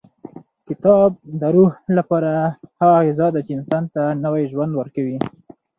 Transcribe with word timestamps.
کتاب 0.67 1.09
د 1.39 1.41
روح 1.55 1.71
لپاره 1.97 2.31
هغه 2.79 2.99
غذا 3.07 3.27
ده 3.35 3.39
چې 3.45 3.51
انسان 3.57 3.83
ته 3.93 4.01
نوی 4.25 4.43
ژوند 4.51 4.71
ورکوي. 4.75 5.17